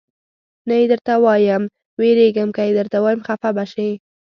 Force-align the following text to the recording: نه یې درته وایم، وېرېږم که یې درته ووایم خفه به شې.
نه 0.67 0.73
یې 0.79 0.85
درته 0.91 1.13
وایم، 1.23 1.63
وېرېږم 1.99 2.49
که 2.55 2.61
یې 2.67 2.73
درته 2.79 2.97
ووایم 2.99 3.21
خفه 3.27 3.49
به 3.55 3.65
شې. 3.71 3.89